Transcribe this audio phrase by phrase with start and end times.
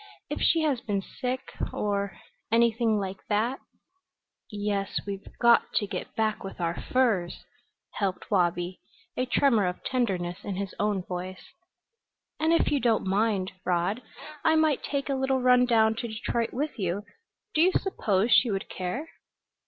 [0.31, 2.17] "If she has been sick or
[2.51, 3.59] anything like that"
[4.49, 7.45] "Yes, we've got to get back with our furs,"
[7.91, 8.81] helped Wabi,
[9.15, 11.53] a tremor of tenderness in his own voice.
[12.39, 14.01] "And if you don't mind, Rod,
[14.43, 17.03] I might take a little run down to Detroit with you.
[17.53, 19.07] Do you suppose she would care?"